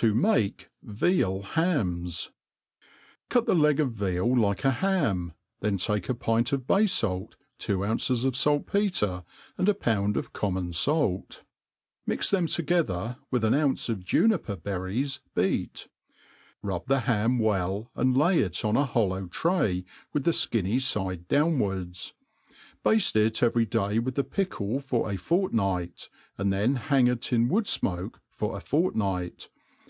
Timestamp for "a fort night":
25.10-26.10